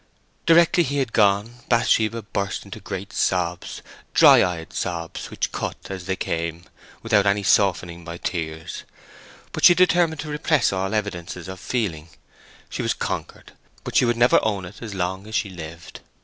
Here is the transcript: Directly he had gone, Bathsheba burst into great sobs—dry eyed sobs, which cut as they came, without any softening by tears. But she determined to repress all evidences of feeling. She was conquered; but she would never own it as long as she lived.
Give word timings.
Directly 0.47 0.81
he 0.83 0.97
had 0.97 1.13
gone, 1.13 1.57
Bathsheba 1.69 2.23
burst 2.23 2.65
into 2.65 2.79
great 2.79 3.13
sobs—dry 3.13 4.43
eyed 4.43 4.73
sobs, 4.73 5.29
which 5.29 5.51
cut 5.51 5.75
as 5.91 6.07
they 6.07 6.15
came, 6.15 6.63
without 7.03 7.27
any 7.27 7.43
softening 7.43 8.03
by 8.03 8.17
tears. 8.17 8.81
But 9.51 9.63
she 9.63 9.75
determined 9.75 10.21
to 10.21 10.27
repress 10.29 10.73
all 10.73 10.95
evidences 10.95 11.47
of 11.47 11.59
feeling. 11.59 12.09
She 12.67 12.81
was 12.81 12.95
conquered; 12.95 13.51
but 13.83 13.95
she 13.95 14.05
would 14.05 14.17
never 14.17 14.39
own 14.41 14.65
it 14.65 14.81
as 14.81 14.95
long 14.95 15.27
as 15.27 15.35
she 15.35 15.51
lived. 15.51 15.99